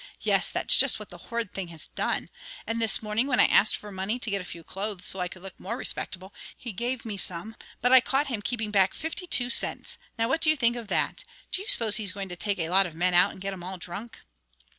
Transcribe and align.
Yes, 0.21 0.51
that's 0.51 0.75
just 0.77 0.97
what 0.97 1.09
the 1.09 1.19
horrid 1.29 1.53
thing 1.53 1.67
has 1.67 1.89
done. 1.89 2.31
And 2.65 2.81
this 2.81 3.03
morning, 3.03 3.27
when 3.27 3.39
I 3.39 3.45
asked 3.45 3.75
for 3.75 3.91
money 3.91 4.17
to 4.17 4.31
get 4.31 4.41
a 4.41 4.43
few 4.43 4.63
clothes, 4.63 5.05
so 5.05 5.19
I 5.19 5.27
could 5.27 5.43
look 5.43 5.59
more 5.59 5.77
respectable, 5.77 6.33
he 6.57 6.71
gave 6.73 7.05
me 7.05 7.17
some, 7.17 7.55
but 7.81 7.91
I 7.91 7.99
caught 8.01 8.25
him 8.25 8.41
keeping 8.41 8.71
back 8.71 8.95
fifty 8.95 9.27
two 9.27 9.51
cents. 9.51 9.99
Now, 10.17 10.27
what 10.27 10.41
do 10.41 10.49
you 10.49 10.55
think 10.57 10.75
of 10.75 10.87
that? 10.87 11.23
Do 11.51 11.61
you 11.61 11.67
suppose 11.67 11.97
he's 11.97 12.13
going 12.13 12.29
to 12.29 12.35
take 12.35 12.57
a 12.57 12.69
lot 12.69 12.87
of 12.87 12.95
men 12.95 13.13
out 13.13 13.29
and 13.29 13.39
get 13.41 13.53
'em 13.53 13.63
all 13.63 13.77
drunk?'" 13.77 14.17